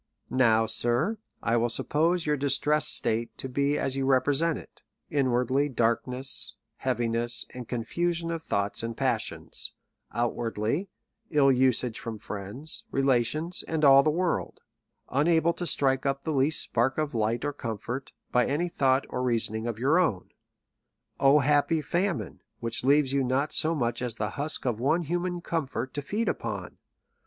[0.31, 4.81] Now, Sir, I will suppose your distressed state to be as you represent it;
[5.11, 9.73] inwardly, darkness, heaviness, and confusion of thoughts and passions;
[10.11, 10.89] outwardly,
[11.29, 14.61] ill usage from friends, relations, and all the world;
[15.07, 19.21] Tinable to strike up the least spark of light or comfort, by any thought or
[19.21, 20.31] reasoning of your own.
[21.19, 25.41] O happy famine, which leaves you not so much as the husk of one human
[25.41, 26.79] comfort to feed upon